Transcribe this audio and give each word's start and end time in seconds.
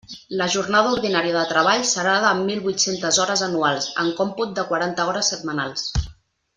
La 0.39 0.45
jornada 0.53 0.93
ordinària 0.93 1.35
de 1.35 1.43
treball 1.51 1.83
serà 1.89 2.15
de 2.25 2.33
mil 2.41 2.65
vuit-centes 2.65 3.21
hores 3.27 3.47
anuals, 3.51 3.93
en 4.07 4.13
còmput 4.23 4.57
de 4.61 4.69
quaranta 4.73 5.11
hores 5.11 5.35
setmanals. 5.37 5.89